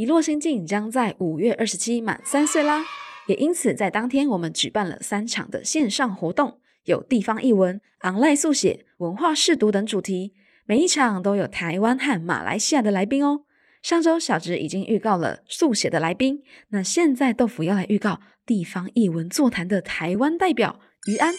[0.00, 2.82] 一落心境将在五月二十七满三岁啦，
[3.26, 10.32] 也因此在当天我们举办了三场的线上活动，有地方译文、昂赖速写、文化试读等主题，
[10.64, 13.42] 每一场都有台湾和马来西亚的来宾哦。
[13.82, 21.34] 上周小直已经预告了速写的来宾，那现在豆腐要来预告地方译文座谈的台湾代表于安，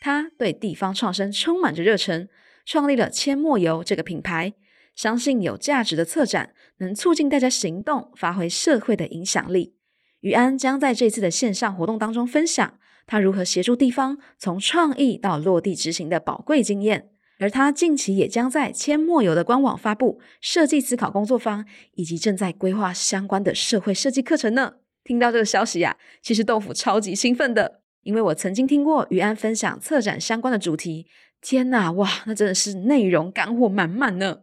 [0.00, 2.30] 他对地方创生充满着热忱，
[2.64, 4.54] 创立了阡陌游这个品牌。
[4.96, 6.54] 相信有价值的策展
[6.84, 9.74] 能促进大家行动，发挥社会的影响力。
[10.20, 17.10] 于安将在这次的线上活动当中分享他如何协助地方从创意到落地执行的宝贵经验。
[17.40, 24.74] 而他近期也将在阡陌游的官网发布设计思考工作坊，以及正在规划相关的社会设计课程呢。
[25.02, 31.06] 听到这个消息呀，其实豆腐超级兴奋的，因为我曾经听过于安分享策展相关的主题。
[31.42, 34.42] 天哪，哇，那真的是内容干货满满呢！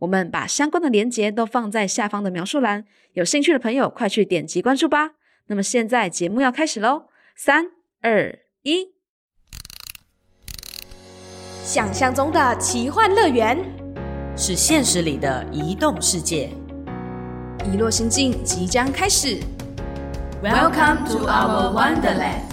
[0.00, 5.12] 我们把相关的链接都放在下方的描述栏，有兴趣的朋友快去点击关注吧。
[5.46, 7.04] 那么现在节目要开始喽，
[7.36, 7.66] 三
[8.00, 8.88] 二一，
[11.62, 13.58] 想象中的奇幻乐园
[14.36, 16.50] 是现实里的移动世界，
[17.70, 19.38] 遗落心境即将开始。
[20.42, 22.49] Welcome to our wonderland。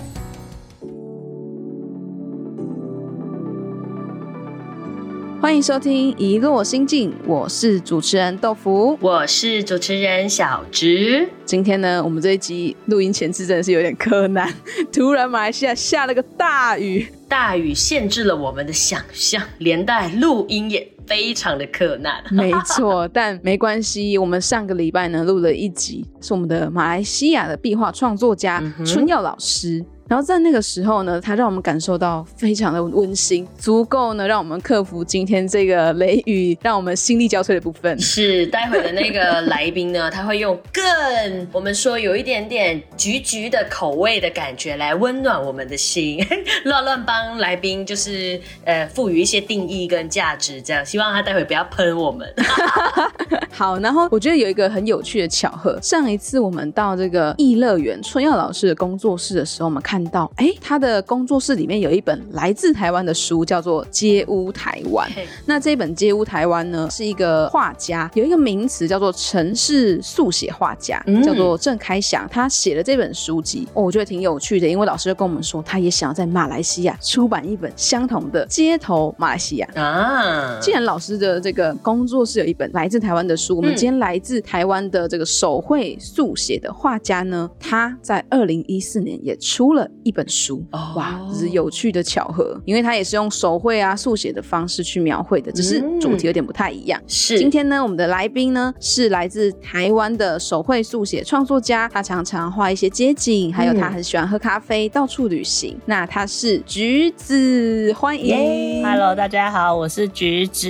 [5.39, 8.97] 欢迎收听《一落心境》，我是主持人豆腐。
[8.99, 11.29] 我是主持人小植。
[11.45, 14.51] 今天呢，我们这一集录音前置真的是有点困难，
[14.91, 22.15] 突然马来西亚下了个大雨，大雨限制了我们的想象，连带录音也非常的困难。
[22.33, 29.85] 没错，但没关系，我们上个礼拜呢录了一集，是我们的马来西亚的壁画创作家嗯春耀老师。
[30.07, 37.99] 然后在那个时候呢，他让我们感受到非常的温馨，足够呢让我们克服今天这个雷雨，让我们心力交瘁的部分。
[37.99, 46.25] 是，待会的那个来宾呢，他会用更我们说有一点点橘橘的口味的感觉来温暖我们的心，
[46.63, 52.27] 乱乱帮来宾就是呃赋予一些定义跟价值，这样希望他待会不要喷我们。
[53.51, 65.09] 好，然后我觉得有一个很有趣的巧合，上一次我们到这个艺乐园春耀老师的工作室的时候，我们看到，哎，他的工作室里面有一本来自台湾的书，叫做《街屋台湾》。
[65.45, 71.21] 那这本《街屋台湾》呢，是一个画家，有一个名词叫做城市速写画家，嗯。
[71.27, 79.67] 叫做郑开祥，他写了这本书籍，哦，我觉得挺有趣的，因为老师就跟我们说，他也想要在马来西亚出版一本相同的街头马来西亚。
[79.75, 83.75] 啊，既然老师的这个工作室有一本来自台湾的书，我们嗯。
[83.75, 90.63] 今天来自台湾的这个手绘速写的画家呢，他在二零一四年也出了一本书。
[90.71, 97.01] 哦哇，这是有趣的巧合，因为他也是用手绘啊速写的方式去描绘的，只是嗯主题有点不太一样。
[97.07, 105.77] 是今天呢，我们的来宾呢是来自台湾的手绘速写创作家，他常常画一些街景，还有他嗯很喜欢喝咖啡，到处旅行。
[105.85, 108.83] 那他是橘子，欢迎。
[108.85, 110.67] Hello，大家好，我是橘子。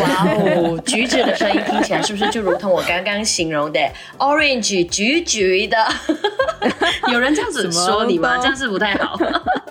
[0.00, 3.80] 哇哦， 橘子的声音听起来是不是就如同我刚刚形容的
[4.18, 5.76] orange 橘橘的？
[7.12, 8.38] 有人这样子说你吗？
[8.38, 9.18] 这样是不太好。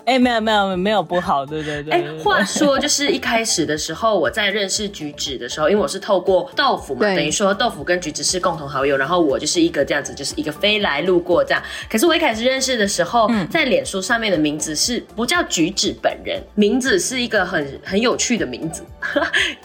[0.07, 11.61] 哎、没有没有没有不好，对对对哎、对对话说就是一开始的时候，我在认识橘子的时候，因为我是透过豆腐嘛，等于说豆腐跟橘子是共同好友，然后我就是一个这样子，就是一个飞来路过这样。
[11.89, 18.83] 可是我一开始认识的时候，在脸书上面的名字是不叫橘子本人，名字是一个很很有趣的名字，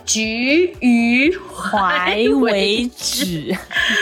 [0.05, 3.55] 橘于怀为止。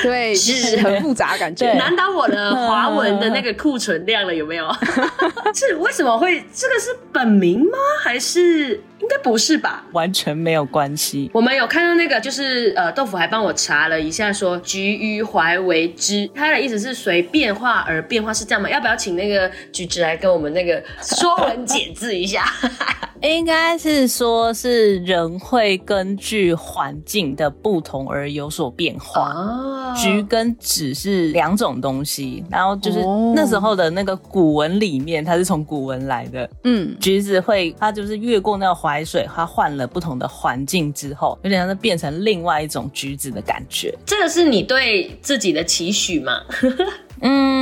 [0.02, 1.70] 对，是很复杂感觉。
[1.74, 4.66] 难倒我的华文的那个库存量了，有没有？
[5.54, 7.78] 是为什么会这个是本名吗？
[8.02, 9.84] 还是应该不是吧？
[9.92, 11.30] 完全没有关系。
[11.32, 18.68] 我们有看到那个，就是呃，豆腐还帮我查了一下，说“菊于怀为之”，他的意思是随变化而变化，是这样吗？
[18.68, 22.44] 要不要请那个橘子来跟我们那个说文解字一下？
[23.22, 29.32] 应该是说，是人会根据环境的不同而有所变化。
[29.34, 36.48] 哦橘跟纸是两种东西，然后就是哦那时候的那个古文里面，它是从古文来的。
[36.62, 43.92] 嗯，橘子会，它就是越过那个淮水，它换了不同的环境之后，有点像是变成另外一种橘子的感觉。
[44.06, 46.40] 这个是你对自己的期许吗？
[47.22, 47.59] 嗯，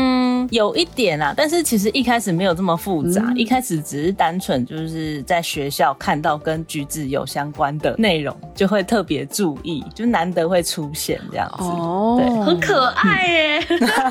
[0.50, 11.64] 有一点啊，但是其实一开始没有这么复杂，嗯一开始只是单纯就是在学校看到跟橘子有相关的内容，就会特别注意，就难得会出现这样子。
[11.64, 13.66] 哦，对很可爱耶。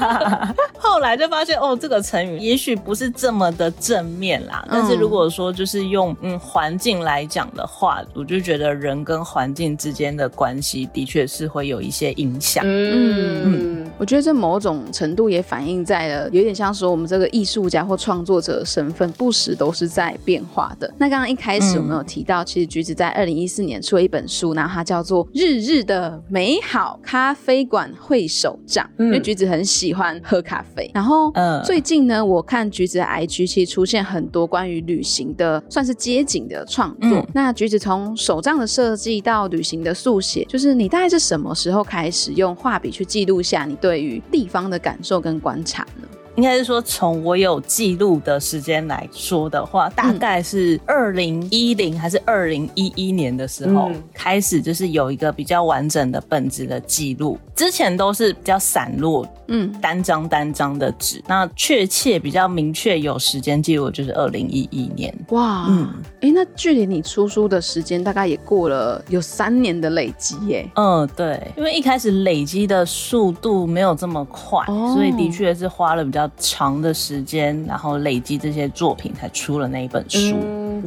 [0.78, 4.66] 后来就发现哦，这个成语也许不是这么的正面啦。
[4.72, 12.64] 但是如果说就是用嗯环境来讲的话，我就觉得人跟环境之间的关系的确是会有一些影响。
[12.66, 20.92] 嗯，我觉得这某种程度也反映在了，有点像说我们这个艺术家或创作者的身份，不时都是在变化的。
[20.98, 30.90] 那刚刚一开始我们有提到，其实橘子在二零一四年出了一本书，然后它叫做《日日的美好咖啡馆会手账》，因为橘子很喜欢喝咖啡。
[30.94, 37.20] 然后嗯最近呢，我看橘子的 IG 其实出现很多关于旅行的，算是街景的创作。
[37.20, 46.08] 嗯那橘子从手账的设计到旅行的速写，就是你大概是什么时候开始用画笔去记录下你对于地方的感受跟观察呢？
[46.38, 57.40] 应该是说，从我有记录的时间来说的话，大概是二零一零还是二零一一年的时候、嗯开始，就是有一个比较完整的本子的记录。
[57.56, 61.24] 之前都是比较散落，嗯，单张单张的纸。
[61.28, 65.12] 那确切比较明确有时间记录，就是二零一一年。
[65.30, 65.90] 哇，嗯
[66.22, 70.70] 哎、那距离你出书的时间大概也过了有三年的累积耶。
[70.76, 80.36] 嗯，对，因为一开始累积的速度没有这么快，哦所以的确是花了比较长的时间，然后累积这些作品才出了那一本书。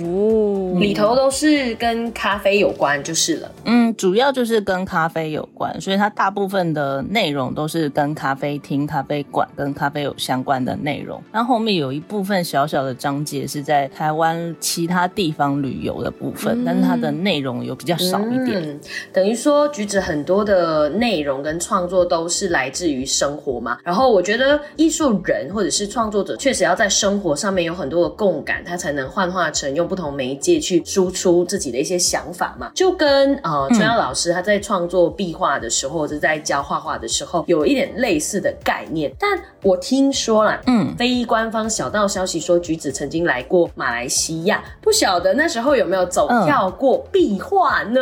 [0.00, 3.52] 哦，里头都是跟咖啡有关就是了。
[3.64, 11.22] 嗯，主要就是跟咖啡有关，所以它大部分的内容都是跟咖啡厅、咖啡馆跟咖啡有相关的内容。
[11.32, 18.62] 那后后面有一部分小小的章节是在台湾其他地方旅游的部分，但是它的内容有比较少一点。
[18.62, 18.80] 嗯，
[19.12, 23.76] 等于说橘子很多的内容跟创作都是来自于生活嘛。
[23.84, 32.70] 然后我觉得艺术人或者是创作者，确实要在生活上面有很多的共感，他才能幻化成用不同媒介去输出自己的一些想法嘛。
[32.74, 39.10] 就跟呃春耀老师他在创作壁画的时候，或者在教画画的时候，有一点类似的概念。
[39.18, 48.00] 但我听说啦，嗯，非官方小道消息说，橘子曾经来过马来西亚，不晓得那时候有没有走跳过壁画呢？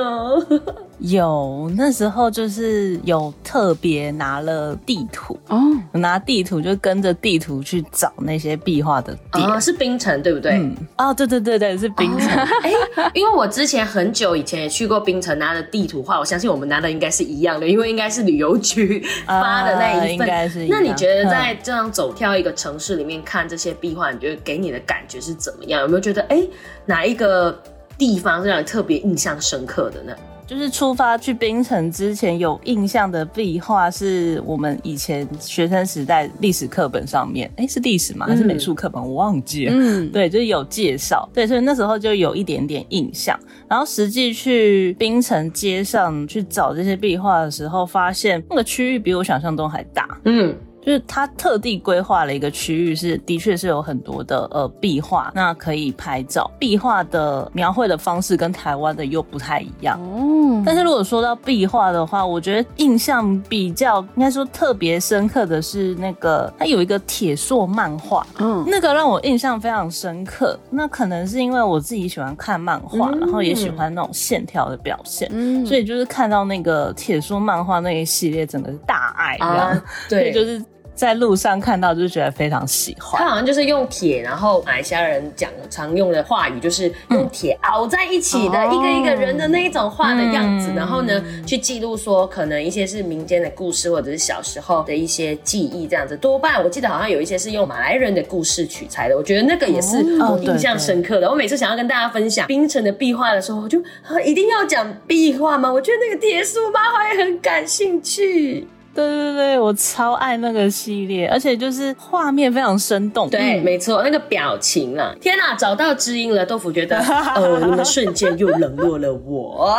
[0.99, 5.59] 有那时候就是有特别拿了地图，哦，
[5.93, 9.47] 拿地图就跟着地图去找那些壁画的点。
[9.47, 10.53] 啊，是冰城对不对？
[10.53, 12.29] 嗯，哦，对对对对，是冰城。
[12.29, 20.05] 哎、因为我之前很久以前也去过冰城，拿的地图画，我相信我们拿的应该是一样的，因为应该是旅游局 发的那一份。
[20.05, 25.83] 啊应该是一样那你觉得在这样走跳一个城市里面看这些壁画，你觉得给你的感觉是怎么样？
[25.83, 26.43] 有没有觉得哎、
[26.87, 27.57] 哪一个
[27.97, 30.13] 地方是让你特别印象深刻的呢？
[30.49, 38.25] 就是出发去冰城之前有印象的壁画，是我们以前学生时代历史课本上面，哎、是历史吗？
[38.27, 39.01] 还是美术课本？
[39.01, 39.75] 我忘记了。
[39.77, 43.39] 嗯，对，就是有介绍，对，所以那时候就有一点点印象。
[43.69, 50.09] 然后实际去冰城街上去找这些壁画的时候，发现那个区域比我想象中还大。
[50.25, 56.51] 嗯，就是他特地规划了一个区域，是的确是有很多的呃壁画，那可以拍照。
[56.59, 60.01] 壁画的描绘的方式跟台湾的又不太一样。
[60.03, 70.59] 嗯，但是如果说到壁画的话，我觉得印象比较应该说特别深刻的是那个，它有一个铁塑漫画，嗯，那个让我印象非常深刻。
[70.71, 80.63] 那可能是因为我自己喜欢看漫画，嗯然后也喜欢那种线条的表现，嗯所以就是看到那个铁塑漫画那一系列，整个是大爱这样，啊，对， 就是
[80.99, 83.29] 在路上看到，就觉得非常喜欢他。
[83.29, 96.17] 好像就是用铁，然后马来西亚人讲常用的话语就是用铁熬在一起的、哦一个一个人的那一种画的样子，嗯然后呢去记录说可能一些是民间的故事或者是小时候的一些记忆这样子。
[96.17, 101.31] 多半我记得好像有一些是用马来人的故事取材的，我觉得那个也是哦我印象深刻的。
[101.31, 105.73] 我每次想要跟大家分享冰城的壁画的时候，我就啊一定要讲 壁画吗？
[105.73, 108.67] 我觉得那个铁树漫画也很感兴趣。
[109.07, 113.31] 对对对，我超爱那个系列，而且就是画面非常生动。
[113.31, 116.45] 对，嗯没错，那个表情啊，天哪，找到知音了。
[116.45, 119.79] 豆腐觉得，呃， 你们瞬间又冷落了我。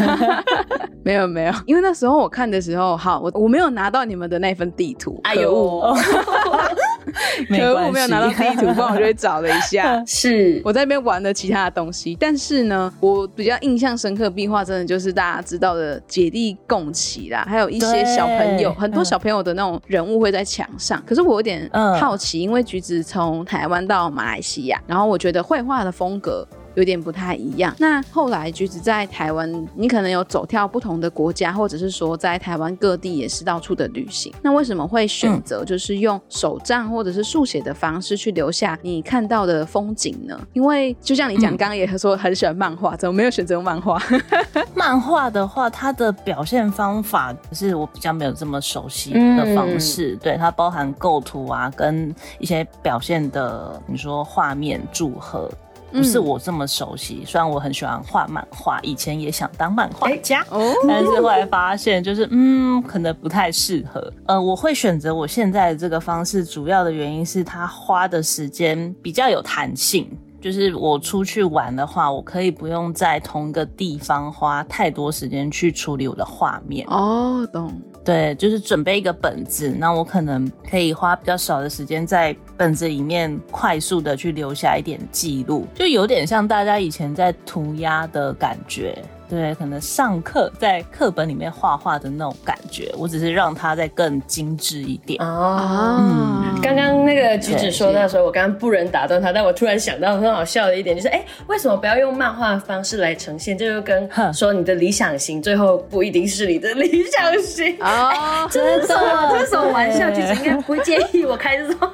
[1.02, 6.00] 没有没有，因为那时候我看的时候，好，我我没有拿到你们的那份地图，哎呦，没
[7.48, 10.02] 可恶，我没有拿到 地图，不然我就会找了一下。
[10.06, 21.02] 是我在那边玩的其他的东西，但是呢，我比较印象深刻的壁画，真的就是大家知道的姐弟共骑啦，还有一些小朋友，很多小朋友的那种人物会在墙上。
[21.06, 26.46] 可是我有点嗯好奇，因为橘子从台湾到马来西亚，然后我觉得绘画的风格。
[26.76, 27.74] 有点不太一样。
[27.78, 34.32] 那后来橘子在台湾，你可能有走跳不同的国家，或者是说在台湾各地也是到处的旅行。
[34.42, 40.38] 那为什么会选择就是用手账或者是速写的方式去留下你看到的风景呢？
[40.52, 44.00] 因为就像你讲，刚刚也说很喜欢漫画，怎么没有选择漫画？
[44.74, 55.50] 漫画的话，它的表现方法是我比较没有这么熟悉的方式，对它包含构图啊，跟一些表现的，你说画面组合。
[55.92, 60.44] 不是我这么熟悉，虽然我很喜欢画漫画，以前也想当漫画家，
[60.86, 64.12] 但是后来发现就是嗯，可能不太适合。
[64.26, 70.06] 呃，我会选择我现在的这个方式，主要的原因是它花的时间比较有弹性。
[70.46, 76.86] 就是我出去玩的话，我可以不用在同一个地方花太多时间去处理我的画面。
[76.86, 77.72] 哦，懂。
[78.04, 88.96] 对，就是准备一个本子，那我可能可以花比较少的时间在本子里面快速的去留下一点记录，就有点像大家以前在涂鸦的感觉。
[89.28, 95.22] 对，可能上课在课本里面画画的那种感觉，我只是让它再更精致一点。
[95.22, 103.56] 哦，嗯，刚刚那个橘子说那时候，我刚刚不忍打断他，但我突然想到很好笑的一点，就是哎，为什么不要用漫画方式来呈现？
[103.56, 109.30] 这就跟说你的理想型最后不一定是你的理想型哦，这是什么？
[109.32, 110.10] 这是什么玩笑？
[110.10, 111.90] 橘子应该不会介意我开这种。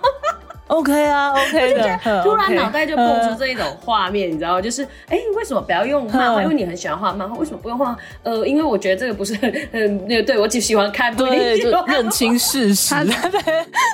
[0.68, 2.22] OK 啊，OK 的。
[2.22, 4.62] 突然脑袋就蹦出这一种画面，你知道吗？
[4.62, 6.42] 就是，哎，为什么不要用漫画？
[6.42, 7.96] 因为你很喜欢画漫画，为什么不用画？
[8.22, 12.94] 呃，因为我觉得这个不是，很，那个对我只喜欢看，对，就认清事实，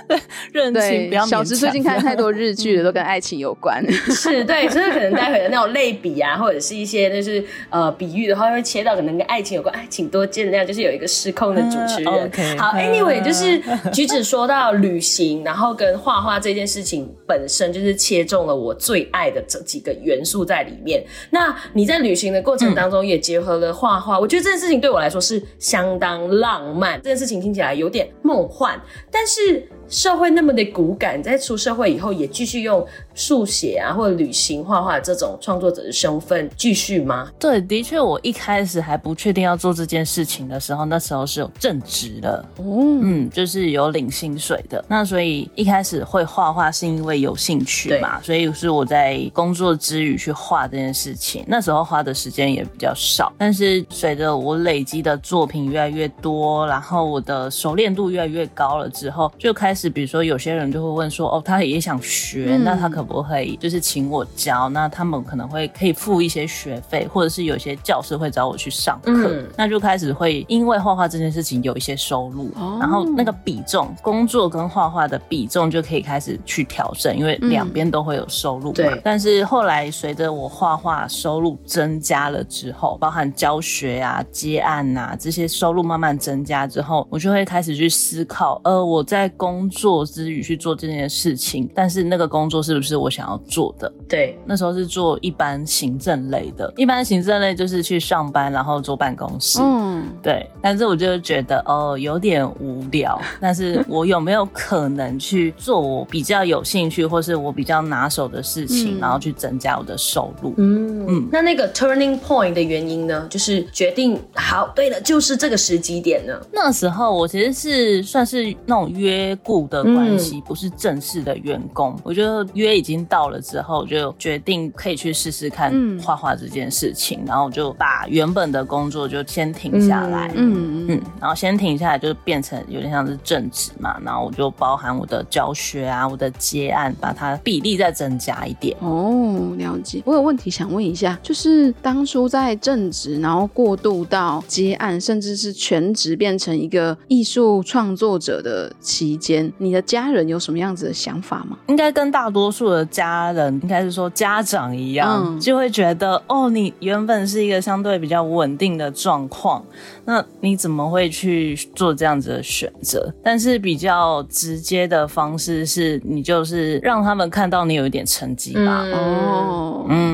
[0.07, 0.21] 对，
[0.53, 1.09] 认清。
[1.09, 3.85] 不要小直最近看太多 日剧了，都跟爱情有关。
[4.13, 9.75] 是，对，就是可能待会的那种类比啊，或者是一些就是呃比喻的话，会切到可能跟爱情有关。
[9.75, 12.59] 哎，请多见谅，就是有一个失控的主持人。
[12.59, 13.61] 好，Anyway，就是
[13.91, 16.69] 橘子说到旅行，然后跟画画这件。
[16.69, 21.03] 事情本身就是切中了我最爱的这几个元素在里面。
[21.31, 27.01] 那你在旅行的过程当中也结合了画画，我觉得这件事情对我来说是相当浪漫。
[27.03, 28.79] 这件事情听起来有点梦幻，
[29.11, 29.67] 但是。
[29.89, 32.87] 社会那么的骨感，在出社会以后也继续用
[33.19, 37.29] 速写啊，或者旅行画画这种创作者的身份继续吗？
[37.39, 44.83] 对，的确，我一开始还不确定要做这件事情的时候，那时候是有正职的，嗯，嗯，就是有领薪水的。
[44.87, 51.45] 那所以一开始会画画是因为有兴趣嘛，所以是我在工作之余去画这件事情。
[51.49, 59.89] 那时候花的时间也比较少，但是随着我累积的作品越来越多，然后我的熟练度越来越高了之后，就开始。
[59.89, 64.69] 比如说有些人就会问说，哦，他也想学，那他可不可以就是请我教？
[64.69, 78.73] 那他们可能会可以付一些学费，或者是有些教师会找我去上课，那就开始会因为画画这件事情有一些收入，然后那个比重，工作跟画画的比重就可以开始去调整，因为两边都会有收入。
[78.73, 79.01] 对。
[79.03, 93.93] 但是后来随着我画画收入增加了之后，包含教学啊、接案呐这些收入慢慢增加之后，我就会开始去思考，呃，我在工作之余去做这件事情，但是那个工作是不是我想要做的？
[94.09, 99.61] 对，那时候是做一般行政类的，一般行政类就是去上班，然后坐办公室。
[99.63, 100.49] 嗯，对。
[100.61, 103.21] 但是我就觉得哦，有点无聊。
[103.41, 110.55] 但是 我有没有可能去做我比较有兴趣，或是我比较拿手的事情，然后去增加我的收入？
[110.57, 111.29] 嗯嗯。
[111.31, 113.27] 那那个 turning point 的原因呢？
[113.31, 116.33] 就是决定好，对了，就是这个时机点呢。
[116.51, 119.59] 那时候我其实是算是那种约雇。
[119.69, 138.77] 的关系不是正式的员工，我觉得约已经到了之后，就决定可以去试试看画画这件事情，然后就把原本的工作就先停下来，嗯嗯，然后先停下来就变成有点像是正职嘛，然后我就包含我的教学啊，我的接案，把它比例再增加一点。
[138.81, 140.03] 哦，了解。
[140.05, 149.53] 我有问题想问一下，就是当初在正职，然后过渡到接案，甚至是全职变成一个艺术创作者的期间。
[149.59, 151.59] 你的家人有什么样子的想法吗？
[151.67, 159.65] 应该跟大多数的家人，应该是说家长一样，就会觉得哦，你原本是一个相对比较稳定的状况，
[160.05, 163.13] 那你怎么会去做这样子的选择？
[163.23, 168.85] 但是比较直接的方式是，你就是让他们看到你有一点成绩吧。
[168.95, 170.08] 哦，嗯。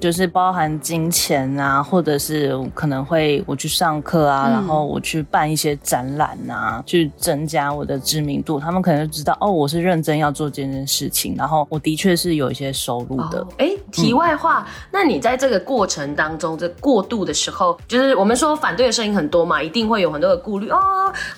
[0.00, 13.46] 就是包含金钱啊，或者是可能会我去上课啊，然后我去办一些展览啊，去增加我的知名度，他们可能就知道哦，我是认真要做这件事情，然后我的确是有一些收入的。
[13.58, 20.80] 哎，题外话，那你在这个过程当中，这过渡的时候，就是我们说反对的声音很多嘛，一定会有很多的顾虑哦，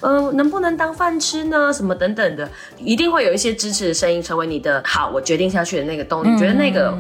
[0.01, 1.73] 呃，能不能当饭吃呢？
[1.73, 2.49] 什么等等的，
[2.79, 6.29] 一定会有一些支持的声音成为你的好，我决定下去的那个动力。
[6.31, 6.95] 你觉得那个。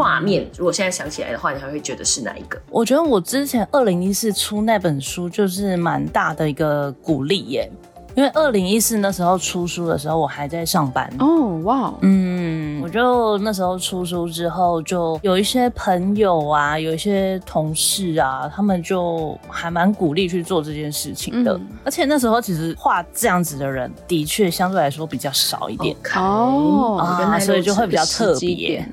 [0.00, 2.58] 画面，如果现在想起来的话，你还会觉得是哪一个？
[2.70, 7.70] 我觉得我之前二零一四出那本书就是蛮大的一个鼓励耶。
[8.16, 21.58] 因为二零一四那时候出书的时候，我还在上班哦，哇，嗯，我就那时候出书之后，就有一些朋友啊，有一些同事啊，他们就还蛮鼓励去做这件事情的。
[21.84, 28.86] 而且那时候其实画这样子的人，的确相对来说比较少一点哦，啊，所以就会比较特别。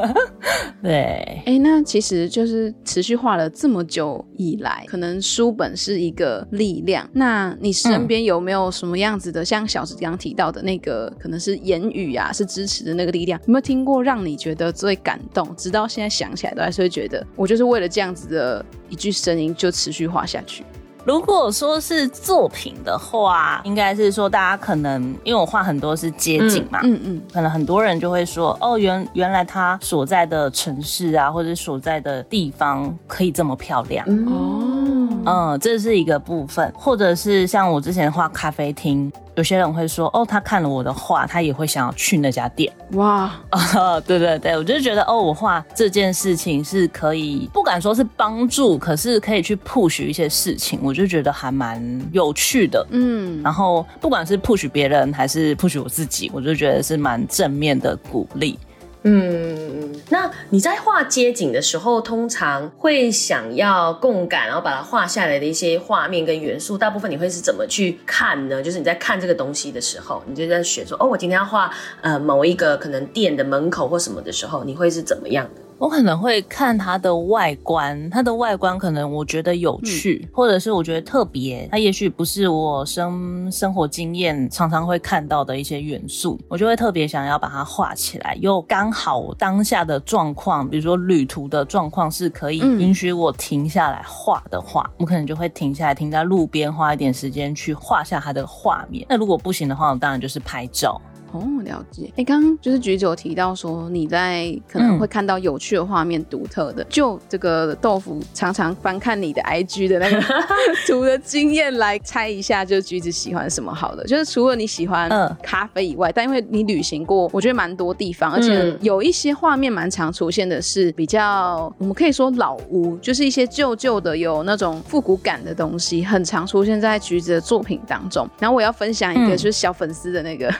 [0.82, 7.08] 对，哎，那其实就是持续画了这么久以来，可能书本是一个力量。
[7.12, 8.40] 那你身边有？
[8.40, 13.40] 没有什么样子的，像小子刚刚提到的那个，可能是言语啊，是支持的那个力量？
[13.40, 20.64] 有没有听过让你觉得最感动，直到现在想起来都还是会觉得，我就是为了这样子的一句声音就持续画下去。
[21.06, 34.76] 如果说是作品的话，应该是说大家可能因为我画很多是街景嘛，嗯嗯，可能很多人就会说，哦，原原来他所在的城市啊，或者所在的地方可以这么漂亮哦。
[35.24, 42.70] 嗯，这是一个部分，或者是像我之前画咖啡厅，有些人会说，哦，他看了我的画，他也会想要去那家店。
[42.92, 43.32] 哇，
[44.06, 51.82] 对对对，我就觉得，哦，我画这件事情是可以，不敢说是帮助，可是可以去 push 一些事情，我就觉得还蛮
[52.12, 52.86] 有趣的。
[52.90, 58.58] 嗯，然后不管是 push 别人还是 push 我自己，我就觉得是蛮正面的鼓励。
[59.02, 68.62] 嗯，那你在画街景的时候，通常会想要共感，然后把它画下来的一些画面跟元素，大部分你会是怎么去看呢？
[68.62, 75.62] 就是你在看这个东西的时候，你就在选说，哦，我今天要画呃某一个可能店的门口或什么的时候，你会是怎么样的？
[75.80, 88.36] 我可能会看它的外观，它的外观可能我觉得有趣，或者是我觉得特别，它也许不是我生生活经验常常会看到的一些元素，我就会特别想要把它画起来。
[88.42, 99.06] 又刚好当下的状况，比如说旅途的状况是可以允许我停下来画的话，我可能就会停下来，停在路边，花一点时间去画下它的画面。
[99.08, 101.00] 那如果不行的话，我当然就是拍照。
[101.32, 102.12] 哦，了解。
[102.16, 106.84] 哎，刚刚就是橘子有提到说，你在可能会看到有趣的画面、独特的。
[106.88, 110.20] 就这个豆腐常常翻看你的 IG 的那个
[110.86, 114.04] 图的经验来猜一下，就橘子喜欢什么好的。
[114.04, 115.08] 就是除了你喜欢
[115.42, 128.28] 咖啡以外，但因为你旅行过，我觉得蛮多地方，而且有一些画面蛮常出现的是比较，我们可以说老屋，就是一些旧旧的有那种复古感的东西，很常出现在橘子的作品当中。
[128.40, 130.52] 然后我要分享一个就是小粉丝的那个。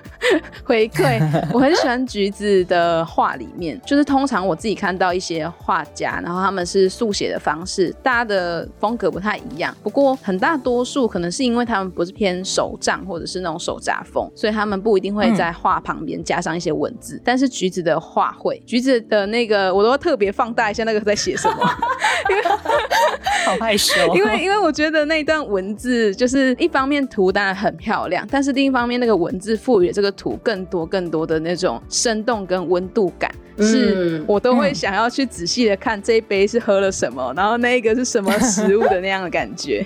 [0.64, 1.20] 回馈，
[1.52, 9.76] 我很喜欢橘子的画里面，就是通常我自己看到一些画家，然后他们是速写的方式，大家的风格不太一样。
[9.82, 17.20] 不过很大多数可能是因为他们不是偏手账或者是那种手札风，所以他们不一定会在画旁边加上一些文字。
[17.25, 21.56] 但是橘子的画会，橘子的那个我都要特别放大一下那个在写什么，
[22.30, 22.42] 因 为
[23.44, 23.94] 好害羞。
[24.14, 30.30] 因为因为我觉得那段文字就是一方面图当然很漂亮，但是另一方面那个文字赋予这个图。
[30.42, 39.84] 更多更多的那种生动跟温度感，是我都会想要去仔细的看这一杯是喝了什么，然后那个是什么食物的那样的感觉。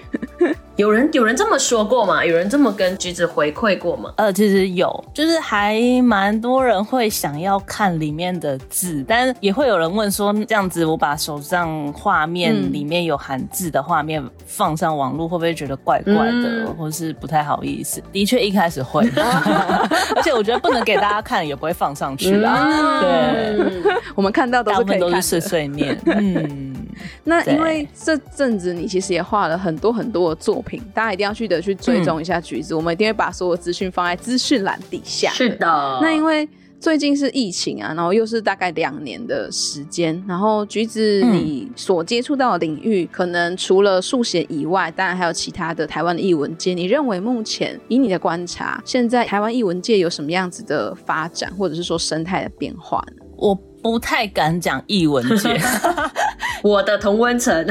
[0.77, 2.25] 有人有人这么说过吗？
[2.25, 4.13] 有人这么跟橘子回馈过吗？
[4.17, 18.03] 呃，其实有，就是还蛮多人会想要看里面的字，但是也会有人问说，这样子我把手上画面里面有含字的画面放上网络，会不会觉得怪怪的，或是不太好意思？
[18.13, 23.01] 的确一开始会， 而且我觉得不能给大家看，也不会放上去啦。
[23.01, 25.97] 对， 我们看到都是可以都是碎碎念。
[26.07, 26.74] 嗯，
[27.23, 30.61] 那因为这阵子你其实也画了很多很多的作。
[30.65, 35.29] 品，大家一定要记得去追踪一下橘子，我们一定会把所有资讯放在资讯栏底下。
[35.31, 35.67] 是的，
[36.01, 36.49] 那因为
[36.81, 46.73] 最近是疫情啊，然后又是大概两年的时间，然后橘子你所接触到的领域，可能除了速写以外，当然还有其他的台湾的译文界。
[46.73, 53.23] 你认为目前以你的观察，现在台湾译文界有什么样子的发展，或者是说生态的变化呢？
[53.37, 55.61] 我不太敢讲译文界，
[56.65, 57.67] 我的同温层。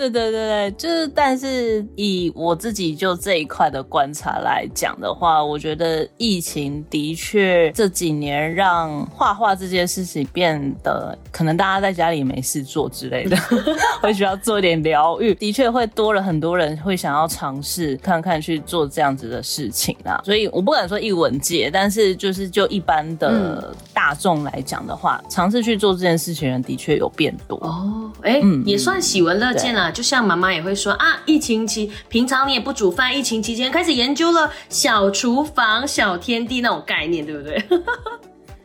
[0.00, 13.36] 对对对对，就是，但是以我自己就这一块的观察来讲的话，我觉得疫情的确这几年让画画这件事情变得，可能大家在家里没事做之类的，
[14.00, 20.18] 会需要做一点疗愈，的确会多了很多人会想要尝试看看去做这样子的事情啊。
[20.24, 29.89] 所以我不敢说一文界，但是就是就一般的大众来讲的话，尝试去做这件事情人的确有变多哦，哎，嗯，也算喜闻乐见啊。
[29.90, 37.62] 就像妈妈也会说啊，疫情期平常你也不煮饭，疫情期间开始研究了小厨房、小天地那种概念，对不对？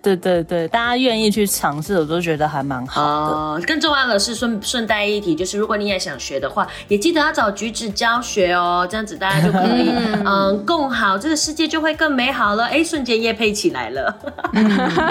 [0.06, 3.08] 对对对，大家愿意去尝试，我都觉得还蛮好的。
[3.10, 9.90] 哦，更重要的是顺顺带一提，就是如果你也想学的话，也记得要找橘子教学哦，这样子大家就可以
[10.24, 12.66] 嗯共好，这个世界就会更美好了。
[12.66, 14.16] 哎，瞬间夜配起来了，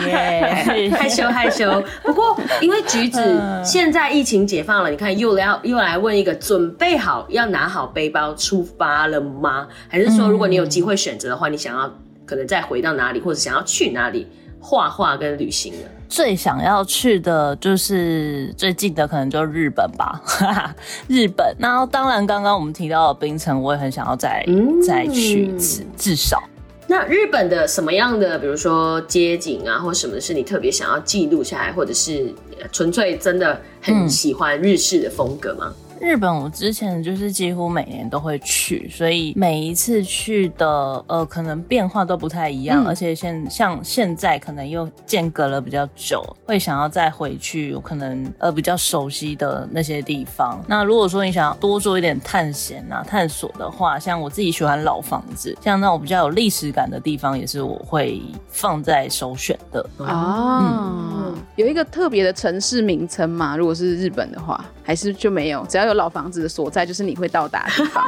[0.06, 1.82] 耶 害羞害羞。
[2.02, 9.66] 不过因为橘子嗯现在疫情解放了，你看又要又来问一个，准备好要拿好背包出发了吗？
[9.88, 11.92] 还是说如果你有机会选择的话，你想要
[12.26, 14.26] 可能再回到哪里，或者想要去哪里
[14.66, 15.88] 画画跟旅行了？
[16.08, 20.22] 最想要去的就是最近的，可能就日本吧，
[21.06, 21.54] 日本。
[21.58, 26.42] 然后当然，刚刚我们提到的冰城，我也很想要再、嗯再去一次，至少。
[26.86, 35.72] 那日本的什么样的，比如说街景啊，或什么是你特别想要记录下来，或者是呃纯粹真的很喜欢日式的风格吗？
[36.04, 50.62] 日本我之前就是几乎每年都会去，所以每一次去的呃可能变化都不太一样，嗯而且现像现在可能又间隔了比较久，会想要再回去，有可能呃比较熟悉的那些地方。
[50.68, 59.88] 那如果说你想要多做一点探险啊探索的话，像我自己喜欢老房子，像那种比较有历史感的地方，也是我会放在首选的。
[59.96, 61.23] 哦，
[61.56, 63.56] 有一个特别的城市名称嘛？
[63.56, 65.64] 如果是日本的话，还是就没有？
[65.68, 68.04] 只要有老房子的所在，就是你会到达的地方。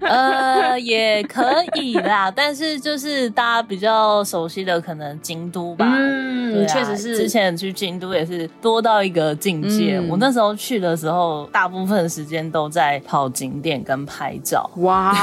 [0.00, 5.86] 呃，也可以啦，但是就是大家比较熟悉的，可能京都吧。
[5.88, 6.32] 嗯
[6.68, 9.98] 确实是之前去京都也是多到一个境界。
[9.98, 14.70] 嗯我那时候去的时候，大部分时间都在跑景点跟拍照。
[14.76, 15.14] 哇，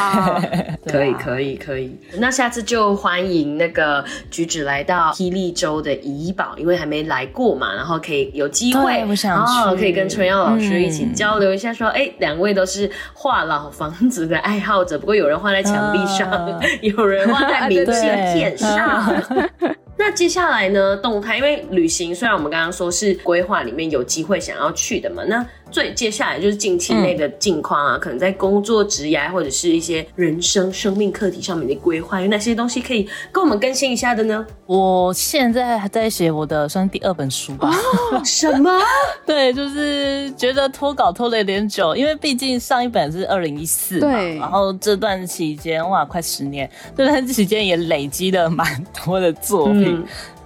[0.87, 1.13] 可以，以。
[1.13, 1.95] 可以，可以。
[2.17, 9.79] 那下次就欢迎那个橘子来到霹雳州的怡保，因为还没来过嘛，然后可以有机会对，我想哦，去。
[9.81, 19.05] 可以跟春耀老师一起嗯交流一下，说，哎、两位都是画老房子的爱好者，不过有人画在墙壁上，啊有人画在明信片上。
[19.99, 20.95] 那接下来呢？
[20.95, 34.43] 动态，因为旅行虽然我们刚刚说是规划里面有机会想要去的嘛，那最接下来就是近期内的近况啊，可能在工作、职涯或者是一些人生、生命课题上面的规划，有哪些东西可以跟我们更新一下的呢？
[34.65, 37.69] 我现在还在写我的算是第二本书吧。
[37.69, 38.71] 哦 什么？
[39.27, 48.65] 对，就是觉得拖稿拖了有点久，因为毕竟上一本是二零一四嘛，对然后这段期间哇，快十年，这段期间也累积了蛮
[49.05, 49.87] 多的作品。
[49.87, 49.88] 嗯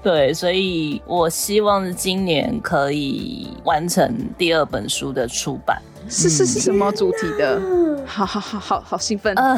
[0.02, 5.82] 对，所以我希望今年可以完成第二本书的出版。
[6.10, 7.62] 是是是什么主题的？
[8.06, 9.34] 好好好好好兴奋。
[9.36, 9.56] 呃，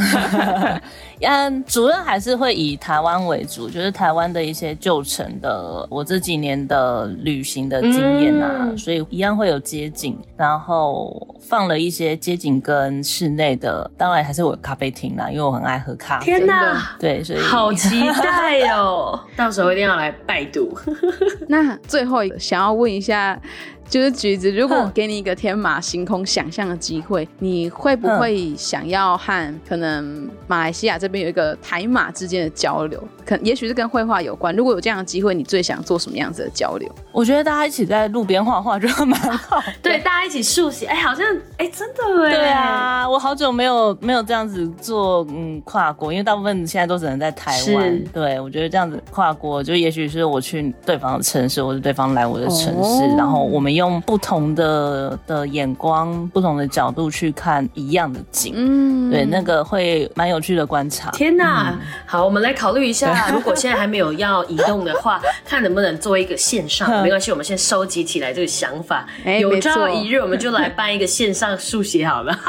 [1.22, 16.26] 嗯，主要还是会以台湾为主，就是台湾的一些旧城的，我这几年的旅行的经验啊，嗯所以一样会有街景，然后放了一些街景跟室内的，当然还是我有咖啡厅啦，因为我很爱喝咖啡。
[16.26, 16.96] 天哪！
[17.00, 19.20] 对，所以好期待哦！
[19.36, 20.72] 到时候一定要来拜读。
[21.50, 23.40] 那最后想要问一下，
[23.88, 33.02] 就是橘子，如果我给你一个天马行空想象的机会，你会不会想要和可能马来西亚这边有一个台马之间的交流？
[33.26, 34.56] 可也许是跟绘画有关。
[34.56, 36.90] 如果有这样的机会，你最想做什么样子的交流？
[37.12, 39.62] 我觉得大家一起在路边画画就蛮好。
[39.82, 41.26] 对，大家一起速写，哎，好像，
[41.58, 42.32] 哎，真的哎。
[42.32, 48.04] 对，啊，我好久没有没有这样子做，嗯，跨国，因为大部分现在都只能在台湾。
[48.14, 58.54] 对，我觉得这样子跨国，就也许是我去对方的城市，或者对方来我的城市，哦然后我们用不同的的眼光、不同的角度去看一样的景。
[58.56, 61.12] 嗯，对，那个会蛮有趣的观察。
[61.12, 61.78] 天哪！
[62.06, 66.90] 好，我们来考虑一下，如果现在还没有要移动的话， 看能不能做一个线上。
[67.04, 69.06] 没关系，我们先收集起来这个想法。
[69.40, 72.38] 有朝一日，我们就来办一个线上速写好了。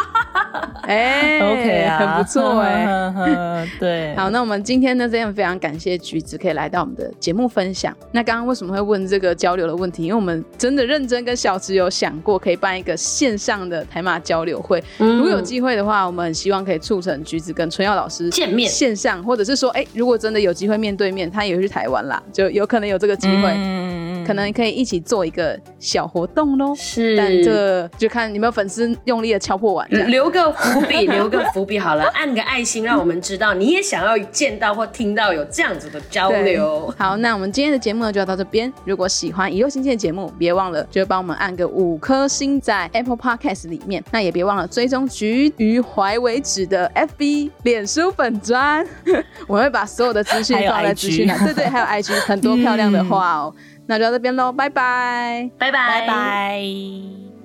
[0.82, 3.68] 哎 OK 啊，很不错哎、哎。
[3.80, 7.94] 对，好，那我们今天呢，这样非常感谢橘子可以来到我们的节目分享。
[8.12, 10.04] 那刚刚为什么会问这个交流的问题？
[10.04, 14.82] 因为我们真的认真跟小池有想过，可以办一个线上的台马交流会。
[14.98, 26.74] 如果有机会的话，我们很希望可以促成橘子跟春耀老师见面线上，或者是说，哎、如果真的有机会面对面，他也会去台湾啦，就有可能有这个机会，嗯可能可以一起做一个小活动喽。
[26.74, 29.88] 是但这个就看有没有粉丝用力的敲破碗。
[29.90, 36.92] 留个伏笔， 留个伏笔好了，按个爱心，让我们知道你也想要见到或听到有这样子的交流。
[36.98, 38.72] 好，那我们今天的节目呢就要到这边。
[38.84, 44.02] 如果喜欢一路新鲜的节目，别忘了就帮我们按个五颗星在 Apple Podcast 里面。
[44.10, 48.86] 那也别忘了追踪橘于怀为止的 FB、脸书粉砖，
[49.46, 51.38] 我会把所有的资讯放在资讯栏。
[51.44, 53.54] 对对，还有 IG 很多漂亮的话哦。
[53.86, 55.50] 那就到这边喽，拜拜。
[55.58, 57.35] 拜拜，拜拜。